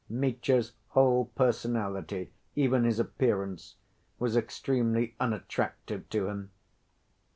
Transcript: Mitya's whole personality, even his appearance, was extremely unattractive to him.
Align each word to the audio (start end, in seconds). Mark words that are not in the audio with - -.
Mitya's 0.09 0.71
whole 0.87 1.25
personality, 1.35 2.31
even 2.55 2.85
his 2.85 2.97
appearance, 2.97 3.75
was 4.17 4.35
extremely 4.35 5.13
unattractive 5.19 6.09
to 6.09 6.27
him. 6.27 6.49